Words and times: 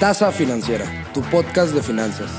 Tasa 0.00 0.32
Financiera, 0.32 0.84
tu 1.14 1.22
podcast 1.22 1.72
de 1.72 1.80
finanzas. 1.80 2.30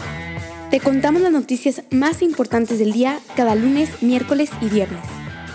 Te 0.70 0.82
contamos 0.82 1.22
las 1.22 1.32
noticias 1.32 1.84
más 1.90 2.22
importantes 2.22 2.80
del 2.80 2.92
día 2.92 3.20
cada 3.38 3.56
lunes, 3.56 4.04
miércoles 4.04 4.50
y 4.60 4.68
viernes. 4.68 5.00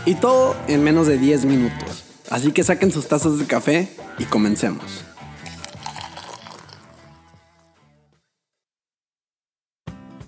Y 0.07 0.15
todo 0.15 0.57
en 0.67 0.83
menos 0.83 1.07
de 1.07 1.19
10 1.19 1.45
minutos. 1.45 2.05
Así 2.31 2.53
que 2.53 2.65
saquen 2.65 2.91
sus 2.91 3.07
tazas 3.07 3.39
de 3.39 3.45
café 3.45 3.89
y 4.19 4.25
comencemos. 4.25 5.05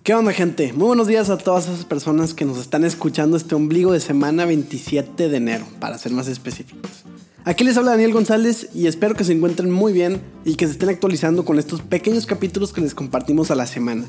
¿Qué 0.03 0.15
onda 0.15 0.33
gente? 0.33 0.73
Muy 0.73 0.89
buenos 0.89 1.07
días 1.07 1.31
a 1.31 1.39
todas 1.39 1.69
esas 1.69 1.85
personas 1.85 2.35
que 2.35 2.45
nos 2.45 2.59
están 2.59 2.85
escuchando 2.85 3.37
este 3.37 3.55
ombligo 3.55 3.93
de 3.93 4.01
semana 4.01 4.45
27 4.47 5.29
de 5.29 5.37
enero, 5.37 5.65
para 5.79 5.97
ser 5.97 6.11
más 6.11 6.27
específicos. 6.27 7.05
Aquí 7.45 7.63
les 7.63 7.77
habla 7.77 7.93
Daniel 7.93 8.13
González 8.13 8.71
y 8.75 8.89
espero 8.89 9.15
que 9.15 9.23
se 9.23 9.33
encuentren 9.33 9.71
muy 9.71 9.93
bien 9.93 10.21
y 10.45 10.57
que 10.57 10.67
se 10.67 10.73
estén 10.73 10.89
actualizando 10.89 11.45
con 11.45 11.57
estos 11.61 11.83
pequeños 11.83 12.27
capítulos 12.27 12.73
que 12.73 12.81
les 12.81 12.97
compartimos 12.97 13.53
a 13.53 13.55
la 13.55 13.69
semana. 13.69 14.05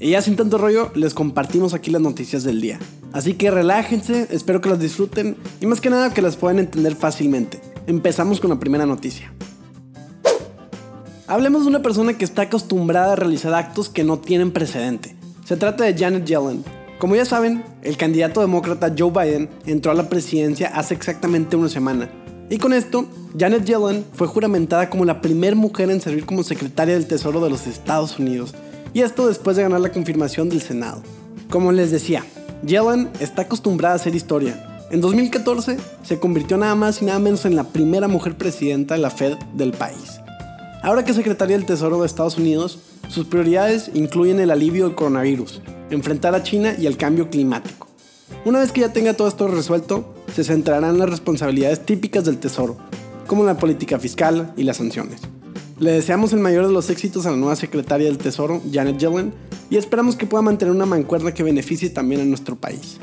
Y 0.00 0.12
ya 0.12 0.22
sin 0.22 0.36
tanto 0.36 0.56
rollo, 0.56 0.90
les 0.94 1.12
compartimos 1.12 1.74
aquí 1.74 1.90
las 1.90 2.00
noticias 2.00 2.42
del 2.42 2.62
día. 2.62 2.78
Así 3.12 3.34
que 3.34 3.50
relájense, 3.50 4.28
espero 4.30 4.62
que 4.62 4.70
las 4.70 4.80
disfruten 4.80 5.36
y 5.60 5.66
más 5.66 5.82
que 5.82 5.90
nada 5.90 6.14
que 6.14 6.22
las 6.22 6.36
puedan 6.36 6.58
entender 6.58 6.96
fácilmente. 6.96 7.60
Empezamos 7.86 8.40
con 8.40 8.48
la 8.48 8.58
primera 8.58 8.86
noticia. 8.86 9.30
Hablemos 11.26 11.64
de 11.64 11.68
una 11.68 11.82
persona 11.82 12.16
que 12.16 12.24
está 12.24 12.42
acostumbrada 12.42 13.12
a 13.12 13.16
realizar 13.16 13.52
actos 13.52 13.90
que 13.90 14.04
no 14.04 14.18
tienen 14.18 14.50
precedente. 14.50 15.13
Se 15.44 15.58
trata 15.58 15.84
de 15.84 15.94
Janet 15.94 16.24
Yellen. 16.24 16.64
Como 16.98 17.16
ya 17.16 17.26
saben, 17.26 17.62
el 17.82 17.98
candidato 17.98 18.40
demócrata 18.40 18.94
Joe 18.96 19.10
Biden 19.10 19.50
entró 19.66 19.92
a 19.92 19.94
la 19.94 20.08
presidencia 20.08 20.68
hace 20.68 20.94
exactamente 20.94 21.54
una 21.54 21.68
semana. 21.68 22.08
Y 22.48 22.56
con 22.56 22.72
esto, 22.72 23.06
Janet 23.38 23.64
Yellen 23.64 24.06
fue 24.14 24.26
juramentada 24.26 24.88
como 24.88 25.04
la 25.04 25.20
primera 25.20 25.54
mujer 25.54 25.90
en 25.90 26.00
servir 26.00 26.24
como 26.24 26.44
secretaria 26.44 26.94
del 26.94 27.06
Tesoro 27.06 27.40
de 27.44 27.50
los 27.50 27.66
Estados 27.66 28.18
Unidos. 28.18 28.54
Y 28.94 29.02
esto 29.02 29.26
después 29.26 29.56
de 29.56 29.64
ganar 29.64 29.80
la 29.80 29.92
confirmación 29.92 30.48
del 30.48 30.62
Senado. 30.62 31.02
Como 31.50 31.72
les 31.72 31.90
decía, 31.90 32.24
Yellen 32.64 33.10
está 33.20 33.42
acostumbrada 33.42 33.94
a 33.94 33.96
hacer 33.96 34.14
historia. 34.14 34.86
En 34.90 35.02
2014 35.02 35.76
se 36.02 36.20
convirtió 36.20 36.56
nada 36.56 36.74
más 36.74 37.02
y 37.02 37.04
nada 37.04 37.18
menos 37.18 37.44
en 37.44 37.54
la 37.54 37.64
primera 37.64 38.08
mujer 38.08 38.38
presidenta 38.38 38.94
de 38.94 39.00
la 39.00 39.10
Fed 39.10 39.34
del 39.52 39.72
país. 39.72 40.23
Ahora 40.84 41.02
que 41.02 41.12
es 41.12 41.16
secretaria 41.16 41.56
del 41.56 41.64
Tesoro 41.64 42.00
de 42.00 42.06
Estados 42.06 42.36
Unidos, 42.36 42.78
sus 43.08 43.24
prioridades 43.24 43.90
incluyen 43.94 44.38
el 44.38 44.50
alivio 44.50 44.84
del 44.84 44.94
coronavirus, 44.94 45.62
enfrentar 45.88 46.34
a 46.34 46.42
China 46.42 46.74
y 46.78 46.84
el 46.84 46.98
cambio 46.98 47.30
climático. 47.30 47.88
Una 48.44 48.60
vez 48.60 48.70
que 48.70 48.82
ya 48.82 48.92
tenga 48.92 49.14
todo 49.14 49.26
esto 49.26 49.48
resuelto, 49.48 50.14
se 50.34 50.44
centrará 50.44 50.90
en 50.90 50.98
las 50.98 51.08
responsabilidades 51.08 51.86
típicas 51.86 52.26
del 52.26 52.36
Tesoro, 52.36 52.76
como 53.26 53.44
la 53.44 53.56
política 53.56 53.98
fiscal 53.98 54.52
y 54.58 54.64
las 54.64 54.76
sanciones. 54.76 55.22
Le 55.78 55.92
deseamos 55.92 56.34
el 56.34 56.40
mayor 56.40 56.66
de 56.66 56.74
los 56.74 56.90
éxitos 56.90 57.24
a 57.24 57.30
la 57.30 57.38
nueva 57.38 57.56
secretaria 57.56 58.06
del 58.06 58.18
Tesoro, 58.18 58.60
Janet 58.70 58.98
Yellen, 58.98 59.32
y 59.70 59.78
esperamos 59.78 60.16
que 60.16 60.26
pueda 60.26 60.42
mantener 60.42 60.74
una 60.74 60.84
mancuerna 60.84 61.32
que 61.32 61.42
beneficie 61.42 61.88
también 61.88 62.20
a 62.20 62.24
nuestro 62.24 62.56
país. 62.56 62.98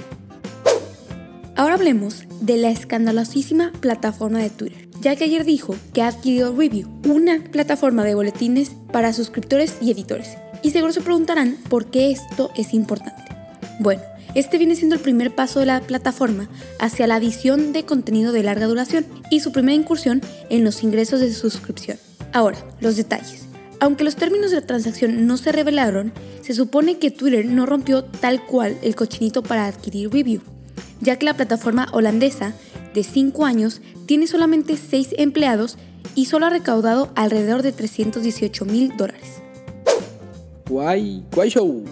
Ahora 1.55 1.73
hablemos 1.73 2.25
de 2.41 2.57
la 2.57 2.69
escandalosísima 2.69 3.71
plataforma 3.79 4.37
de 4.37 4.52
Twitter, 4.52 4.91
ya 5.02 5.16
que 5.16 5.23
ayer 5.23 5.44
dijo 5.44 5.75
que 5.94 6.03
ha 6.03 6.07
adquirido 6.07 6.55
Review, 6.55 6.88
una 7.05 7.44
plataforma 7.44 8.03
de 8.03 8.13
boletines 8.13 8.71
para 8.91 9.13
suscriptores 9.13 9.77
y 9.81 9.91
editores. 9.91 10.38
Y 10.61 10.69
seguro 10.69 10.93
se 10.93 11.02
preguntarán 11.02 11.58
por 11.69 11.88
qué 11.88 12.11
esto 12.11 12.52
es 12.55 12.75
importante. 12.75 13.23
Bueno, 13.80 14.03
este 14.35 14.59
viene 14.59 14.75
siendo 14.75 14.95
el 14.95 15.02
primer 15.02 15.33
paso 15.33 15.59
de 15.59 15.66
la 15.66 15.81
plataforma 15.81 16.47
hacia 16.80 17.08
la 17.08 17.16
adición 17.16 17.73
de 17.73 17.83
contenido 17.83 18.31
de 18.31 18.43
larga 18.43 18.67
duración 18.67 19.05
y 19.31 19.39
su 19.39 19.52
primera 19.52 19.75
incursión 19.75 20.21
en 20.49 20.63
los 20.63 20.83
ingresos 20.83 21.19
de 21.19 21.33
suscripción. 21.33 21.97
Ahora, 22.31 22.59
los 22.80 22.95
detalles. 22.95 23.47
Aunque 23.80 24.03
los 24.03 24.15
términos 24.15 24.52
de 24.52 24.61
la 24.61 24.67
transacción 24.67 25.25
no 25.25 25.38
se 25.38 25.52
revelaron, 25.52 26.13
se 26.43 26.53
supone 26.53 26.99
que 26.99 27.09
Twitter 27.09 27.43
no 27.47 27.65
rompió 27.65 28.03
tal 28.03 28.45
cual 28.45 28.77
el 28.83 28.95
cochinito 28.95 29.42
para 29.42 29.65
adquirir 29.65 30.11
Review, 30.11 30.42
ya 31.02 31.17
que 31.17 31.26
la 31.26 31.33
plataforma 31.33 31.87
holandesa 31.92 32.53
de 32.93 33.03
5 33.03 33.45
años 33.45 33.81
tiene 34.05 34.27
solamente 34.27 34.77
6 34.77 35.15
empleados 35.17 35.77
y 36.15 36.25
solo 36.25 36.45
ha 36.45 36.49
recaudado 36.49 37.09
alrededor 37.15 37.61
de 37.61 37.71
318 37.71 38.65
mil 38.65 38.95
dólares. 38.97 39.41
Guay, 40.69 41.25
Guay 41.33 41.49
Show, 41.49 41.83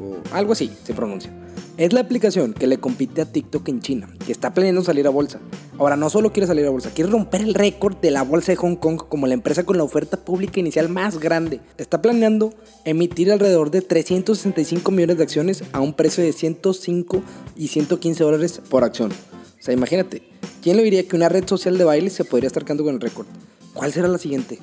o 0.00 0.34
algo 0.34 0.52
así 0.52 0.70
se 0.84 0.94
pronuncia. 0.94 1.30
Es 1.78 1.92
la 1.94 2.00
aplicación 2.00 2.52
que 2.52 2.66
le 2.66 2.78
compite 2.78 3.22
a 3.22 3.24
TikTok 3.24 3.66
en 3.68 3.80
China, 3.80 4.08
que 4.26 4.32
está 4.32 4.52
planeando 4.52 4.84
salir 4.84 5.06
a 5.06 5.10
bolsa. 5.10 5.40
Ahora 5.78 5.96
no 5.96 6.10
solo 6.10 6.30
quiere 6.30 6.46
salir 6.46 6.66
a 6.66 6.70
bolsa, 6.70 6.90
quiere 6.90 7.10
romper 7.10 7.40
el 7.40 7.54
récord 7.54 7.96
de 7.96 8.10
la 8.10 8.22
bolsa 8.22 8.52
de 8.52 8.56
Hong 8.56 8.76
Kong 8.76 9.00
como 9.08 9.26
la 9.26 9.34
empresa 9.34 9.64
con 9.64 9.78
la 9.78 9.82
oferta 9.82 10.18
pública 10.18 10.60
inicial 10.60 10.90
más 10.90 11.18
grande. 11.18 11.60
Está 11.78 12.02
planeando 12.02 12.52
emitir 12.84 13.32
alrededor 13.32 13.70
de 13.70 13.80
365 13.80 14.90
millones 14.90 15.16
de 15.16 15.22
acciones 15.22 15.64
a 15.72 15.80
un 15.80 15.94
precio 15.94 16.22
de 16.22 16.32
105 16.32 17.22
y 17.56 17.68
115 17.68 18.22
dólares 18.22 18.60
por 18.68 18.84
acción. 18.84 19.10
O 19.10 19.62
sea, 19.62 19.72
imagínate, 19.72 20.31
¿quién 20.62 20.76
le 20.76 20.82
diría 20.82 21.06
que 21.06 21.16
una 21.16 21.28
red 21.28 21.46
social 21.46 21.78
de 21.78 21.84
baile 21.84 22.10
se 22.10 22.24
podría 22.24 22.46
estar 22.46 22.64
quedando 22.64 22.84
con 22.84 22.94
el 22.94 23.00
récord? 23.00 23.26
¿Cuál 23.74 23.92
será 23.92 24.08
la 24.08 24.18
siguiente? 24.18 24.58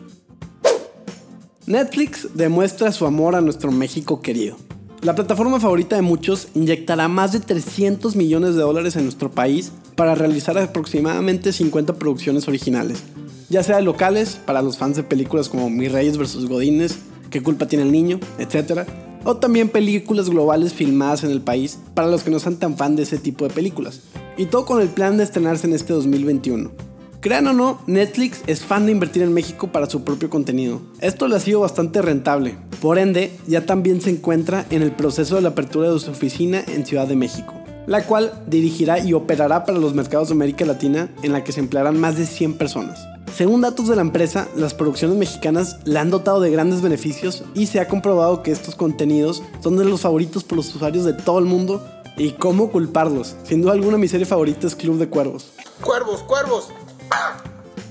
Netflix 1.66 2.28
demuestra 2.34 2.92
su 2.92 3.06
amor 3.06 3.36
a 3.36 3.42
nuestro 3.42 3.72
México 3.72 4.22
querido. 4.22 4.58
La 5.02 5.16
plataforma 5.16 5.60
favorita 5.60 5.96
de 5.96 6.02
muchos 6.02 6.50
inyectará 6.56 7.08
más 7.08 7.32
de 7.32 7.40
300 7.40 8.16
millones 8.16 8.56
de 8.56 8.62
dólares 8.62 8.96
en 8.96 9.04
nuestro 9.04 9.32
país 9.32 9.72
para 9.96 10.16
realizar 10.16 10.58
aproximadamente 10.58 11.54
50 11.54 11.94
producciones 11.94 12.48
originales, 12.48 13.04
ya 13.50 13.64
sea 13.64 13.82
locales 13.82 14.40
para 14.46 14.62
los 14.62 14.78
fans 14.78 14.98
de 14.98 15.04
películas 15.04 15.48
como 15.48 15.70
Mis 15.70 15.92
Reyes 15.92 16.18
vs. 16.18 16.46
Godines, 16.48 17.00
¿Qué 17.30 17.44
culpa 17.44 17.68
tiene 17.68 17.86
el 17.86 17.92
niño?, 17.92 18.20
etc. 18.40 18.88
O 19.24 19.38
también 19.38 19.70
películas 19.70 20.30
globales 20.30 20.74
filmadas 20.74 21.24
en 21.24 21.32
el 21.32 21.42
país 21.42 21.78
para 21.94 22.08
los 22.08 22.24
que 22.24 22.32
no 22.32 22.40
sean 22.40 22.58
tan 22.58 22.76
fan 22.76 22.96
de 22.96 23.04
ese 23.04 23.18
tipo 23.18 23.48
de 23.48 23.54
películas. 23.54 24.02
Y 24.40 24.46
todo 24.46 24.64
con 24.64 24.82
el 24.82 24.88
plan 24.88 25.18
de 25.18 25.26
estrenarse 25.26 25.68
en 25.68 25.74
este 25.74 25.92
2021. 25.92 26.72
Crean 27.20 27.48
o 27.48 27.52
no, 27.52 27.82
Netflix 27.88 28.42
es 28.48 28.62
fan 28.62 28.86
de 28.86 28.94
invertir 28.94 29.22
en 29.22 29.34
México 29.34 29.68
para 29.74 29.90
su 29.90 30.06
propio 30.06 30.30
contenido. 30.30 30.82
Esto 31.02 31.28
le 31.28 31.36
ha 31.36 31.42
sido 31.42 31.60
bastante 31.60 32.02
rentable. 32.02 32.56
Por 32.82 33.00
ende, 33.00 33.34
ya 33.48 33.66
también 33.66 34.00
se 34.00 34.12
encuentra 34.12 34.66
en 34.70 34.82
el 34.82 34.94
proceso 34.94 35.36
de 35.36 35.42
la 35.42 35.50
apertura 35.50 35.92
de 35.92 36.00
su 36.00 36.12
oficina 36.12 36.64
en 36.66 36.86
Ciudad 36.86 37.06
de 37.06 37.18
México, 37.18 37.54
la 37.86 38.06
cual 38.06 38.32
dirigirá 38.48 39.00
y 39.00 39.12
operará 39.12 39.66
para 39.66 39.78
los 39.78 39.94
mercados 39.94 40.30
de 40.30 40.36
América 40.36 40.64
Latina 40.64 41.14
en 41.22 41.34
la 41.34 41.44
que 41.44 41.52
se 41.52 41.60
emplearán 41.60 42.00
más 42.00 42.18
de 42.18 42.26
100 42.26 42.54
personas. 42.54 42.98
Según 43.36 43.62
datos 43.62 43.88
de 43.88 43.96
la 43.96 44.02
empresa, 44.02 44.48
las 44.56 44.74
producciones 44.74 45.18
mexicanas 45.18 45.78
le 45.86 46.00
han 46.00 46.10
dotado 46.10 46.42
de 46.42 46.52
grandes 46.52 46.82
beneficios 46.82 47.44
y 47.54 47.68
se 47.68 47.80
ha 47.80 47.88
comprobado 47.88 48.42
que 48.44 48.52
estos 48.52 48.76
contenidos 48.76 49.44
son 49.62 49.78
de 49.78 49.86
los 49.86 50.02
favoritos 50.02 50.44
por 50.44 50.58
los 50.58 50.74
usuarios 50.76 51.06
de 51.06 51.14
todo 51.14 51.40
el 51.40 51.46
mundo. 51.46 51.82
¿Y 52.18 52.32
cómo 52.32 52.72
culparlos? 52.72 53.36
Sin 53.44 53.62
duda 53.62 53.74
alguna 53.74 53.98
mi 53.98 54.08
serie 54.08 54.26
favorita 54.26 54.68
es 54.68 54.76
Club 54.76 54.98
de 54.98 55.08
Cuervos. 55.08 55.52
¡Cuervos, 55.82 56.24
cuervos! 56.24 56.70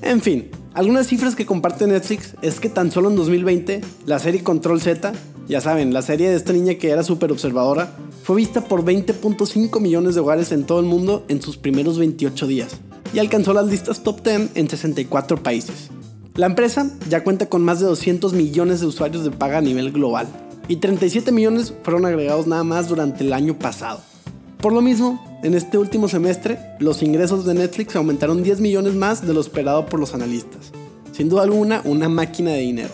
En 0.02 0.20
fin, 0.20 0.50
algunas 0.74 1.06
cifras 1.06 1.34
que 1.34 1.46
comparte 1.46 1.86
Netflix 1.86 2.34
es 2.42 2.60
que 2.60 2.68
tan 2.68 2.92
solo 2.92 3.10
en 3.10 3.16
2020 3.16 3.80
la 4.06 4.18
serie 4.18 4.42
Control 4.42 4.80
Z, 4.80 5.12
ya 5.48 5.60
saben, 5.60 5.92
la 5.92 6.02
serie 6.02 6.30
de 6.30 6.36
esta 6.36 6.52
niña 6.52 6.74
que 6.74 6.90
era 6.90 7.02
súper 7.02 7.32
observadora, 7.32 7.90
fue 8.22 8.36
vista 8.36 8.60
por 8.60 8.84
20.5 8.84 9.80
millones 9.80 10.14
de 10.14 10.20
hogares 10.20 10.52
en 10.52 10.64
todo 10.64 10.80
el 10.80 10.86
mundo 10.86 11.24
en 11.28 11.42
sus 11.42 11.56
primeros 11.56 11.98
28 11.98 12.46
días 12.46 12.76
y 13.12 13.18
alcanzó 13.18 13.54
las 13.54 13.66
listas 13.66 14.02
top 14.02 14.22
10 14.22 14.50
en 14.54 14.68
64 14.68 15.42
países. 15.42 15.88
La 16.34 16.46
empresa 16.46 16.90
ya 17.08 17.24
cuenta 17.24 17.48
con 17.48 17.64
más 17.64 17.80
de 17.80 17.86
200 17.86 18.32
millones 18.34 18.80
de 18.80 18.86
usuarios 18.86 19.24
de 19.24 19.30
paga 19.30 19.58
a 19.58 19.62
nivel 19.62 19.90
global 19.90 20.28
y 20.68 20.76
37 20.76 21.32
millones 21.32 21.72
fueron 21.82 22.04
agregados 22.04 22.46
nada 22.46 22.62
más 22.62 22.88
durante 22.88 23.24
el 23.24 23.32
año 23.32 23.58
pasado. 23.58 24.00
Por 24.58 24.72
lo 24.72 24.82
mismo, 24.82 25.40
en 25.42 25.54
este 25.54 25.78
último 25.78 26.08
semestre, 26.08 26.58
los 26.78 27.02
ingresos 27.02 27.46
de 27.46 27.54
Netflix 27.54 27.96
aumentaron 27.96 28.42
10 28.42 28.60
millones 28.60 28.94
más 28.94 29.26
de 29.26 29.32
lo 29.32 29.40
esperado 29.40 29.86
por 29.86 30.00
los 30.00 30.14
analistas. 30.14 30.72
Sin 31.12 31.28
duda 31.28 31.44
alguna, 31.44 31.80
una 31.84 32.08
máquina 32.08 32.50
de 32.50 32.60
dinero. 32.60 32.90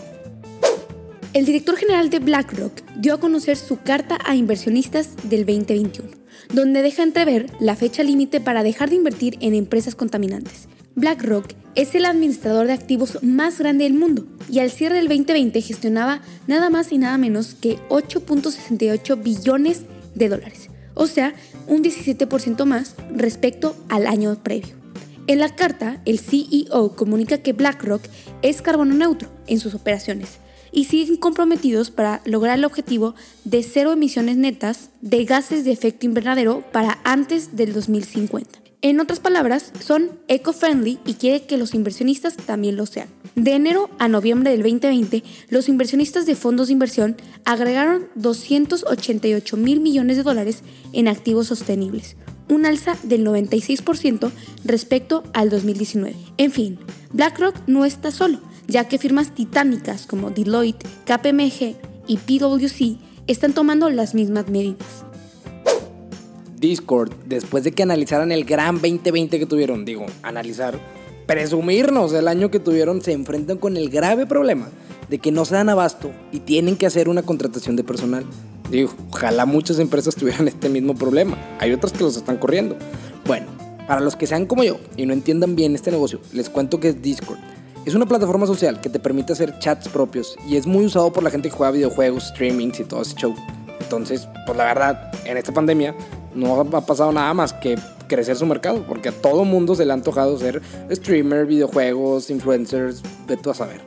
El 1.33 1.45
director 1.45 1.75
general 1.75 2.09
de 2.09 2.19
BlackRock 2.19 2.71
dio 2.95 3.15
a 3.15 3.19
conocer 3.19 3.57
su 3.57 3.79
carta 3.79 4.17
a 4.23 4.35
inversionistas 4.35 5.15
del 5.23 5.45
2021, 5.45 6.09
donde 6.53 6.81
deja 6.81 7.03
entrever 7.03 7.47
la 7.59 7.75
fecha 7.75 8.03
límite 8.03 8.39
para 8.39 8.63
dejar 8.63 8.89
de 8.89 8.95
invertir 8.95 9.37
en 9.41 9.53
empresas 9.53 9.95
contaminantes. 9.95 10.69
BlackRock 10.95 11.47
es 11.75 11.93
el 11.93 12.05
administrador 12.05 12.67
de 12.67 12.73
activos 12.73 13.19
más 13.21 13.59
grande 13.59 13.83
del 13.83 13.93
mundo 13.93 14.25
y 14.49 14.59
al 14.59 14.71
cierre 14.71 14.95
del 14.95 15.07
2020 15.07 15.61
gestionaba 15.61 16.21
nada 16.47 16.69
más 16.69 16.91
y 16.91 16.97
nada 16.97 17.17
menos 17.17 17.53
que 17.53 17.77
8.68 17.89 19.21
billones 19.21 19.81
de 20.15 20.29
dólares, 20.29 20.69
o 20.93 21.07
sea, 21.07 21.35
un 21.67 21.83
17% 21.83 22.65
más 22.65 22.95
respecto 23.13 23.75
al 23.89 24.07
año 24.07 24.35
previo. 24.41 24.75
En 25.27 25.39
la 25.39 25.55
carta, 25.55 26.01
el 26.05 26.19
CEO 26.19 26.95
comunica 26.95 27.39
que 27.39 27.53
BlackRock 27.53 28.03
es 28.41 28.61
carbono 28.61 28.93
neutro 28.93 29.29
en 29.47 29.59
sus 29.59 29.73
operaciones 29.73 30.37
y 30.71 30.85
siguen 30.85 31.17
comprometidos 31.17 31.89
para 31.89 32.21
lograr 32.25 32.59
el 32.59 32.65
objetivo 32.65 33.15
de 33.43 33.63
cero 33.63 33.93
emisiones 33.93 34.37
netas 34.37 34.89
de 35.01 35.25
gases 35.25 35.65
de 35.65 35.71
efecto 35.71 36.05
invernadero 36.05 36.63
para 36.71 36.99
antes 37.03 37.55
del 37.55 37.73
2050. 37.73 38.59
En 38.85 38.99
otras 38.99 39.19
palabras, 39.19 39.71
son 39.79 40.11
eco-friendly 40.27 40.99
y 41.07 41.15
quiere 41.15 41.47
que 41.47 41.57
los 41.57 41.73
inversionistas 41.73 42.37
también 42.37 42.75
lo 42.75 42.85
sean. 42.85 43.07
De 43.33 43.53
enero 43.53 43.89
a 43.97 44.07
noviembre 44.07 44.51
del 44.51 44.61
2020, 44.61 45.23
los 45.49 45.69
inversionistas 45.69 46.27
de 46.27 46.35
fondos 46.35 46.67
de 46.67 46.73
inversión 46.73 47.17
agregaron 47.45 48.05
288 48.13 49.57
mil 49.57 49.79
millones 49.79 50.17
de 50.17 50.21
dólares 50.21 50.61
en 50.93 51.07
activos 51.07 51.47
sostenibles, 51.47 52.15
un 52.47 52.67
alza 52.67 52.95
del 53.01 53.25
96% 53.25 54.29
respecto 54.63 55.23
al 55.33 55.49
2019. 55.49 56.15
En 56.37 56.51
fin, 56.51 56.77
BlackRock 57.11 57.55
no 57.65 57.85
está 57.85 58.11
solo, 58.11 58.39
ya 58.67 58.87
que 58.87 58.99
firmas 58.99 59.33
titánicas 59.33 60.05
como 60.05 60.29
Deloitte, 60.29 60.85
KPMG 61.07 61.75
y 62.05 62.17
PwC 62.17 62.99
están 63.25 63.53
tomando 63.53 63.89
las 63.89 64.13
mismas 64.13 64.47
medidas. 64.47 65.05
Discord, 66.65 67.11
después 67.27 67.63
de 67.63 67.71
que 67.71 67.83
analizaran 67.83 68.31
el 68.31 68.43
gran 68.43 68.81
2020 68.81 69.37
que 69.37 69.45
tuvieron, 69.45 69.85
digo, 69.85 70.07
analizar, 70.23 70.79
presumirnos 71.27 72.11
el 72.13 72.27
año 72.27 72.49
que 72.49 72.59
tuvieron, 72.59 73.03
se 73.03 73.11
enfrentan 73.11 73.57
con 73.57 73.77
el 73.77 73.89
grave 73.89 74.25
problema 74.25 74.69
de 75.07 75.19
que 75.19 75.31
no 75.31 75.45
se 75.45 75.53
dan 75.53 75.69
abasto 75.69 76.11
y 76.31 76.39
tienen 76.39 76.75
que 76.75 76.87
hacer 76.87 77.07
una 77.07 77.21
contratación 77.21 77.75
de 77.75 77.83
personal. 77.83 78.25
Digo, 78.71 78.91
ojalá 79.11 79.45
muchas 79.45 79.77
empresas 79.77 80.15
tuvieran 80.15 80.47
este 80.47 80.67
mismo 80.67 80.95
problema. 80.95 81.37
Hay 81.59 81.71
otras 81.71 81.93
que 81.93 82.03
los 82.03 82.17
están 82.17 82.37
corriendo. 82.37 82.75
Bueno, 83.27 83.45
para 83.87 84.01
los 84.01 84.15
que 84.15 84.25
sean 84.25 84.47
como 84.47 84.63
yo 84.63 84.79
y 84.97 85.05
no 85.05 85.13
entiendan 85.13 85.55
bien 85.55 85.75
este 85.75 85.91
negocio, 85.91 86.19
les 86.33 86.49
cuento 86.49 86.79
que 86.79 86.89
es 86.89 87.01
Discord. 87.01 87.37
Es 87.85 87.93
una 87.93 88.07
plataforma 88.07 88.47
social 88.47 88.81
que 88.81 88.89
te 88.89 88.99
permite 88.99 89.33
hacer 89.33 89.59
chats 89.59 89.87
propios 89.87 90.35
y 90.47 90.55
es 90.55 90.65
muy 90.65 90.85
usado 90.85 91.13
por 91.13 91.21
la 91.21 91.29
gente 91.29 91.49
que 91.49 91.55
juega 91.55 91.69
videojuegos, 91.69 92.29
streamings 92.29 92.79
y 92.79 92.85
todo 92.85 93.03
ese 93.03 93.13
show. 93.15 93.35
Entonces, 93.79 94.27
pues 94.47 94.57
la 94.57 94.63
verdad, 94.63 95.11
en 95.25 95.37
esta 95.37 95.53
pandemia 95.53 95.95
no 96.35 96.59
ha 96.59 96.85
pasado 96.85 97.11
nada 97.11 97.33
más 97.33 97.53
que 97.53 97.77
crecer 98.07 98.35
su 98.35 98.45
mercado, 98.45 98.85
porque 98.87 99.09
a 99.09 99.11
todo 99.11 99.45
mundo 99.45 99.75
se 99.75 99.85
le 99.85 99.91
ha 99.91 99.95
antojado 99.95 100.37
ser 100.37 100.61
streamer, 100.91 101.45
videojuegos, 101.45 102.29
influencers, 102.29 103.01
de 103.27 103.37
tú 103.37 103.49
a 103.49 103.55
saber. 103.55 103.81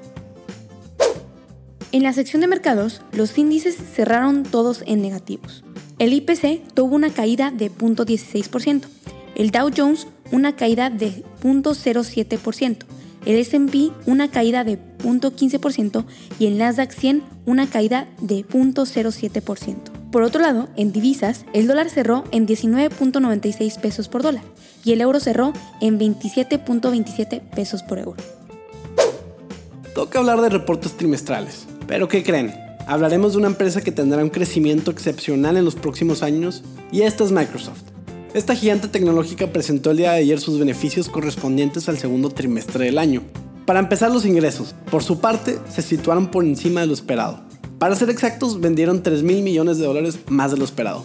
En 1.93 2.03
la 2.03 2.13
sección 2.13 2.41
de 2.41 2.49
mercados, 2.49 3.03
los 3.13 3.37
índices 3.39 3.77
cerraron 3.77 4.43
todos 4.43 4.83
en 4.87 5.01
negativos. 5.01 5.65
El 5.99 6.13
IPC 6.13 6.75
tuvo 6.75 6.95
una 6.95 7.11
caída 7.11 7.51
de 7.51 7.71
0.16%, 7.71 8.83
el 9.37 9.51
Dow 9.51 9.71
Jones 9.75 10.07
una 10.31 10.55
caída 10.55 10.91
de 10.91 11.25
0.07%, 11.43 12.85
el 13.25 13.37
SP 13.41 13.91
una 14.07 14.31
caída 14.31 14.65
de 14.65 14.79
0.15% 14.99 16.05
y 16.39 16.47
el 16.47 16.59
Nasdaq 16.59 16.93
100 16.93 17.23
una 17.47 17.69
caída 17.69 18.07
de 18.21 18.47
0.07%. 18.47 19.98
Por 20.11 20.23
otro 20.23 20.41
lado, 20.41 20.69
en 20.77 20.91
divisas, 20.91 21.45
el 21.53 21.67
dólar 21.67 21.91
cerró 21.91 22.25
en 22.31 22.47
19.96 22.47 23.79
pesos 23.79 24.09
por 24.09 24.23
dólar 24.23 24.43
y 24.83 24.93
el 24.93 25.03
euro 25.03 25.21
cerró 25.21 25.53
en 25.83 25.99
27.27 25.99 27.43
pesos 27.51 27.83
por 27.83 27.99
euro. 27.99 28.17
Toca 29.95 30.21
hablar 30.21 30.41
de 30.41 30.49
reportes 30.49 30.97
trimestrales. 30.97 31.67
Pero 31.87 32.09
¿qué 32.09 32.23
creen? 32.23 32.55
Hablaremos 32.87 33.33
de 33.33 33.39
una 33.39 33.49
empresa 33.49 33.83
que 33.83 33.93
tendrá 33.93 34.23
un 34.23 34.31
crecimiento 34.31 34.91
excepcional 34.91 35.59
en 35.59 35.65
los 35.65 35.75
próximos 35.75 36.23
años 36.23 36.63
y 36.91 37.03
esta 37.03 37.25
es 37.25 37.33
Microsoft. 37.33 37.83
Esta 38.33 38.55
gigante 38.55 38.89
tecnológica 38.89 39.53
presentó 39.53 39.91
el 39.91 39.99
día 39.99 40.13
de 40.13 40.19
ayer 40.19 40.41
sus 40.41 40.59
beneficios 40.59 41.09
correspondientes 41.09 41.89
al 41.89 41.99
segundo 41.99 42.31
trimestre 42.31 42.87
del 42.87 42.99
año. 42.99 43.23
Para 43.67 43.81
empezar 43.81 44.11
los 44.11 44.25
ingresos, 44.25 44.75
por 44.91 45.03
su 45.03 45.21
parte, 45.21 45.59
se 45.69 45.83
situaron 45.83 46.31
por 46.31 46.45
encima 46.45 46.81
de 46.81 46.87
lo 46.87 46.95
esperado. 46.95 47.48
Para 47.79 47.95
ser 47.95 48.11
exactos, 48.11 48.61
vendieron 48.61 49.05
3 49.05 49.23
mil 49.23 49.43
millones 49.43 49.79
de 49.79 49.87
dólares 49.87 50.19
más 50.27 50.51
de 50.51 50.57
lo 50.57 50.65
esperado. 50.65 51.05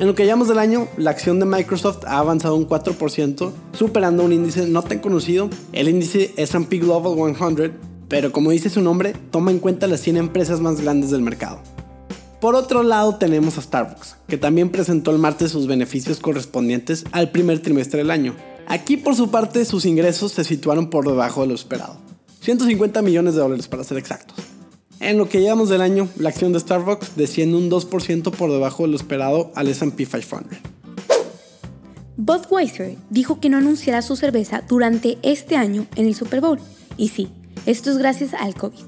En 0.00 0.08
lo 0.08 0.16
que 0.16 0.26
llamamos 0.26 0.48
del 0.48 0.58
año, 0.58 0.88
la 0.96 1.10
acción 1.10 1.38
de 1.38 1.46
Microsoft 1.46 2.04
ha 2.04 2.18
avanzado 2.18 2.56
un 2.56 2.66
4%, 2.66 3.52
superando 3.72 4.24
un 4.24 4.32
índice 4.32 4.66
no 4.66 4.82
tan 4.82 4.98
conocido, 4.98 5.48
el 5.72 5.88
índice 5.88 6.34
SP 6.34 6.82
Global 6.82 7.36
100, 7.36 7.74
pero 8.08 8.32
como 8.32 8.50
dice 8.50 8.70
su 8.70 8.80
nombre, 8.80 9.14
toma 9.30 9.52
en 9.52 9.60
cuenta 9.60 9.86
las 9.86 10.00
100 10.00 10.16
empresas 10.16 10.60
más 10.60 10.80
grandes 10.80 11.10
del 11.10 11.22
mercado. 11.22 11.60
Por 12.40 12.56
otro 12.56 12.82
lado 12.82 13.14
tenemos 13.16 13.56
a 13.56 13.62
Starbucks, 13.62 14.16
que 14.26 14.38
también 14.38 14.70
presentó 14.70 15.12
el 15.12 15.18
martes 15.18 15.52
sus 15.52 15.68
beneficios 15.68 16.18
correspondientes 16.18 17.04
al 17.12 17.30
primer 17.30 17.60
trimestre 17.60 17.98
del 17.98 18.10
año. 18.10 18.34
Aquí 18.66 18.96
por 18.96 19.14
su 19.14 19.30
parte 19.30 19.64
sus 19.64 19.84
ingresos 19.84 20.32
se 20.32 20.42
situaron 20.42 20.90
por 20.90 21.06
debajo 21.06 21.42
de 21.42 21.48
lo 21.48 21.54
esperado. 21.54 21.98
150 22.40 23.00
millones 23.02 23.34
de 23.34 23.40
dólares 23.42 23.68
para 23.68 23.84
ser 23.84 23.98
exactos. 23.98 24.49
En 25.00 25.16
lo 25.16 25.30
que 25.30 25.40
llevamos 25.40 25.70
del 25.70 25.80
año, 25.80 26.10
la 26.18 26.28
acción 26.28 26.52
de 26.52 26.60
Starbucks 26.60 27.16
desciende 27.16 27.56
un 27.56 27.70
2% 27.70 28.30
por 28.32 28.52
debajo 28.52 28.82
de 28.82 28.90
lo 28.90 28.96
esperado 28.96 29.50
al 29.54 29.68
SP 29.72 30.04
500. 30.04 30.58
Budweiser 32.18 32.98
dijo 33.08 33.40
que 33.40 33.48
no 33.48 33.56
anunciará 33.56 34.02
su 34.02 34.14
cerveza 34.14 34.62
durante 34.68 35.16
este 35.22 35.56
año 35.56 35.86
en 35.96 36.04
el 36.04 36.14
Super 36.14 36.42
Bowl. 36.42 36.60
Y 36.98 37.08
sí, 37.08 37.28
esto 37.64 37.90
es 37.90 37.96
gracias 37.96 38.34
al 38.34 38.54
COVID. 38.54 38.78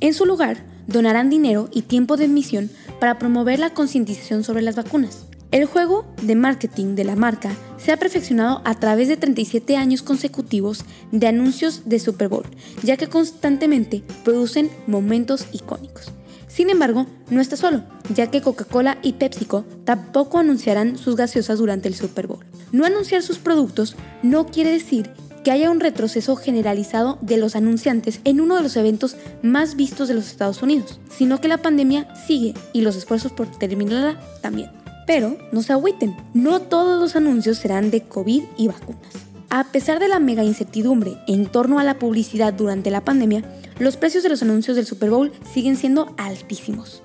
En 0.00 0.12
su 0.12 0.26
lugar, 0.26 0.66
donarán 0.88 1.30
dinero 1.30 1.68
y 1.72 1.82
tiempo 1.82 2.16
de 2.16 2.24
emisión 2.24 2.68
para 2.98 3.20
promover 3.20 3.60
la 3.60 3.72
concientización 3.72 4.42
sobre 4.42 4.62
las 4.62 4.74
vacunas. 4.74 5.26
El 5.52 5.64
juego 5.64 6.04
de 6.22 6.36
marketing 6.36 6.94
de 6.94 7.02
la 7.02 7.16
marca 7.16 7.56
se 7.76 7.90
ha 7.90 7.96
perfeccionado 7.96 8.62
a 8.64 8.78
través 8.78 9.08
de 9.08 9.16
37 9.16 9.76
años 9.76 10.02
consecutivos 10.02 10.84
de 11.10 11.26
anuncios 11.26 11.82
de 11.86 11.98
Super 11.98 12.28
Bowl, 12.28 12.46
ya 12.84 12.96
que 12.96 13.08
constantemente 13.08 14.04
producen 14.22 14.70
momentos 14.86 15.46
icónicos. 15.52 16.12
Sin 16.46 16.70
embargo, 16.70 17.06
no 17.30 17.40
está 17.40 17.56
solo, 17.56 17.82
ya 18.14 18.30
que 18.30 18.42
Coca-Cola 18.42 18.98
y 19.02 19.14
PepsiCo 19.14 19.64
tampoco 19.84 20.38
anunciarán 20.38 20.96
sus 20.96 21.16
gaseosas 21.16 21.58
durante 21.58 21.88
el 21.88 21.96
Super 21.96 22.28
Bowl. 22.28 22.44
No 22.70 22.84
anunciar 22.84 23.22
sus 23.22 23.38
productos 23.38 23.96
no 24.22 24.46
quiere 24.46 24.70
decir 24.70 25.10
que 25.42 25.50
haya 25.50 25.70
un 25.70 25.80
retroceso 25.80 26.36
generalizado 26.36 27.18
de 27.22 27.38
los 27.38 27.56
anunciantes 27.56 28.20
en 28.22 28.40
uno 28.40 28.56
de 28.56 28.62
los 28.62 28.76
eventos 28.76 29.16
más 29.42 29.74
vistos 29.74 30.06
de 30.06 30.14
los 30.14 30.28
Estados 30.28 30.62
Unidos, 30.62 31.00
sino 31.08 31.40
que 31.40 31.48
la 31.48 31.58
pandemia 31.58 32.14
sigue 32.14 32.54
y 32.72 32.82
los 32.82 32.94
esfuerzos 32.94 33.32
por 33.32 33.48
terminarla 33.48 34.20
también. 34.42 34.79
Pero 35.12 35.36
no 35.50 35.60
se 35.60 35.72
agüiten, 35.72 36.16
no 36.34 36.60
todos 36.60 37.00
los 37.00 37.16
anuncios 37.16 37.58
serán 37.58 37.90
de 37.90 38.02
COVID 38.02 38.44
y 38.56 38.68
vacunas. 38.68 39.12
A 39.48 39.64
pesar 39.72 39.98
de 39.98 40.06
la 40.06 40.20
mega 40.20 40.44
incertidumbre 40.44 41.16
en 41.26 41.46
torno 41.46 41.80
a 41.80 41.82
la 41.82 41.98
publicidad 41.98 42.54
durante 42.54 42.92
la 42.92 43.00
pandemia, 43.00 43.42
los 43.80 43.96
precios 43.96 44.22
de 44.22 44.28
los 44.28 44.40
anuncios 44.42 44.76
del 44.76 44.86
Super 44.86 45.10
Bowl 45.10 45.32
siguen 45.52 45.76
siendo 45.76 46.14
altísimos. 46.16 47.02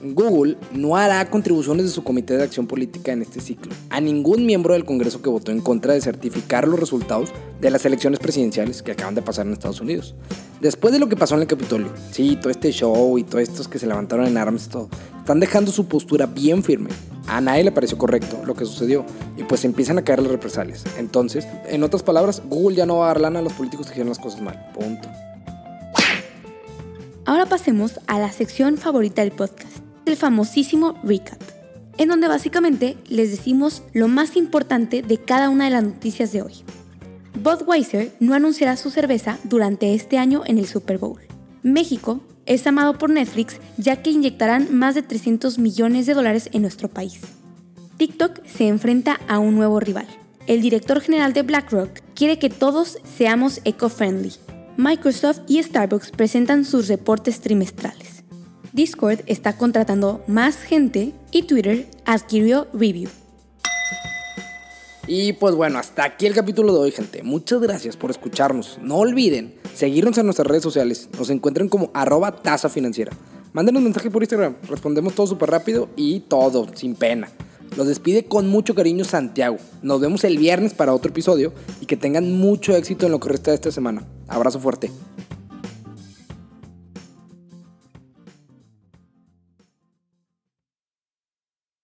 Google 0.00 0.56
no 0.72 0.96
hará 0.96 1.28
contribuciones 1.28 1.84
de 1.84 1.92
su 1.92 2.02
comité 2.02 2.38
de 2.38 2.44
acción 2.44 2.66
política 2.66 3.12
en 3.12 3.20
este 3.20 3.40
ciclo 3.40 3.72
a 3.90 4.00
ningún 4.00 4.46
miembro 4.46 4.72
del 4.72 4.86
Congreso 4.86 5.20
que 5.20 5.28
votó 5.28 5.52
en 5.52 5.60
contra 5.60 5.92
de 5.92 6.00
certificar 6.00 6.66
los 6.66 6.80
resultados 6.80 7.30
de 7.60 7.70
las 7.70 7.84
elecciones 7.84 8.20
presidenciales 8.20 8.82
que 8.82 8.92
acaban 8.92 9.14
de 9.14 9.20
pasar 9.20 9.46
en 9.46 9.52
Estados 9.52 9.82
Unidos. 9.82 10.14
Después 10.60 10.92
de 10.92 10.98
lo 10.98 11.08
que 11.08 11.16
pasó 11.16 11.34
en 11.34 11.42
el 11.42 11.46
Capitolio, 11.46 11.92
sí, 12.10 12.36
todo 12.40 12.50
este 12.50 12.72
show 12.72 13.18
y 13.18 13.24
todos 13.24 13.42
estos 13.42 13.68
que 13.68 13.78
se 13.78 13.86
levantaron 13.86 14.26
en 14.26 14.36
armas, 14.36 14.68
todo, 14.68 14.88
están 15.28 15.40
dejando 15.40 15.70
su 15.70 15.88
postura 15.88 16.24
bien 16.24 16.64
firme. 16.64 16.88
A 17.26 17.42
nadie 17.42 17.62
le 17.62 17.70
pareció 17.70 17.98
correcto 17.98 18.40
lo 18.46 18.54
que 18.54 18.64
sucedió 18.64 19.04
y 19.36 19.42
pues 19.42 19.66
empiezan 19.66 19.98
a 19.98 20.02
caer 20.02 20.22
las 20.22 20.32
represalias. 20.32 20.84
Entonces, 20.96 21.46
en 21.66 21.82
otras 21.82 22.02
palabras, 22.02 22.40
Google 22.46 22.76
ya 22.76 22.86
no 22.86 22.96
va 22.96 23.04
a 23.04 23.08
dar 23.08 23.20
lana 23.20 23.40
a 23.40 23.42
los 23.42 23.52
políticos 23.52 23.84
que 23.84 23.92
hicieron 23.92 24.08
las 24.08 24.18
cosas 24.18 24.40
mal. 24.40 24.72
Punto. 24.72 25.06
Ahora 27.26 27.44
pasemos 27.44 28.00
a 28.06 28.18
la 28.18 28.32
sección 28.32 28.78
favorita 28.78 29.20
del 29.20 29.32
podcast 29.32 29.68
el 30.06 30.16
famosísimo 30.16 30.98
recap, 31.04 31.42
en 31.98 32.08
donde 32.08 32.26
básicamente 32.26 32.96
les 33.10 33.30
decimos 33.30 33.82
lo 33.92 34.08
más 34.08 34.34
importante 34.34 35.02
de 35.02 35.18
cada 35.18 35.50
una 35.50 35.64
de 35.64 35.72
las 35.72 35.84
noticias 35.84 36.32
de 36.32 36.40
hoy. 36.40 36.54
Budweiser 37.42 38.12
no 38.18 38.32
anunciará 38.32 38.78
su 38.78 38.88
cerveza 38.88 39.36
durante 39.44 39.92
este 39.92 40.16
año 40.16 40.40
en 40.46 40.56
el 40.56 40.64
Super 40.64 40.96
Bowl. 40.96 41.20
México 41.62 42.22
es 42.48 42.66
amado 42.66 42.98
por 42.98 43.10
Netflix 43.10 43.58
ya 43.76 44.02
que 44.02 44.10
inyectarán 44.10 44.74
más 44.76 44.96
de 44.96 45.02
300 45.02 45.58
millones 45.58 46.06
de 46.06 46.14
dólares 46.14 46.48
en 46.52 46.62
nuestro 46.62 46.88
país. 46.88 47.20
TikTok 47.98 48.44
se 48.46 48.66
enfrenta 48.66 49.20
a 49.28 49.38
un 49.38 49.54
nuevo 49.54 49.78
rival. 49.78 50.06
El 50.46 50.62
director 50.62 51.00
general 51.00 51.34
de 51.34 51.42
BlackRock 51.42 51.90
quiere 52.14 52.38
que 52.38 52.48
todos 52.48 52.98
seamos 53.16 53.60
eco-friendly. 53.64 54.32
Microsoft 54.76 55.40
y 55.46 55.62
Starbucks 55.62 56.10
presentan 56.10 56.64
sus 56.64 56.88
reportes 56.88 57.40
trimestrales. 57.40 58.24
Discord 58.72 59.20
está 59.26 59.56
contratando 59.56 60.24
más 60.26 60.56
gente 60.56 61.12
y 61.32 61.42
Twitter 61.42 61.86
adquirió 62.06 62.68
Review. 62.72 63.10
Y 65.10 65.32
pues 65.32 65.54
bueno, 65.54 65.78
hasta 65.78 66.04
aquí 66.04 66.26
el 66.26 66.34
capítulo 66.34 66.74
de 66.74 66.80
hoy, 66.80 66.90
gente. 66.90 67.22
Muchas 67.22 67.62
gracias 67.62 67.96
por 67.96 68.10
escucharnos. 68.10 68.78
No 68.82 68.96
olviden 68.96 69.54
seguirnos 69.74 70.18
en 70.18 70.26
nuestras 70.26 70.46
redes 70.46 70.62
sociales. 70.62 71.08
Nos 71.18 71.30
encuentran 71.30 71.70
como 71.70 71.90
arroba 71.94 72.36
tasa 72.36 72.68
financiera. 72.68 73.12
Mándenos 73.54 73.78
un 73.78 73.84
mensaje 73.84 74.10
por 74.10 74.22
Instagram. 74.22 74.56
Respondemos 74.68 75.14
todo 75.14 75.26
súper 75.26 75.48
rápido 75.48 75.88
y 75.96 76.20
todo, 76.20 76.66
sin 76.74 76.94
pena. 76.94 77.30
Los 77.74 77.86
despide 77.86 78.26
con 78.26 78.48
mucho 78.48 78.74
cariño 78.74 79.06
Santiago. 79.06 79.56
Nos 79.80 79.98
vemos 79.98 80.24
el 80.24 80.36
viernes 80.36 80.74
para 80.74 80.92
otro 80.92 81.10
episodio 81.10 81.54
y 81.80 81.86
que 81.86 81.96
tengan 81.96 82.30
mucho 82.30 82.76
éxito 82.76 83.06
en 83.06 83.12
lo 83.12 83.20
que 83.20 83.30
resta 83.30 83.50
de 83.50 83.54
esta 83.54 83.72
semana. 83.72 84.06
Abrazo 84.26 84.60
fuerte. 84.60 84.90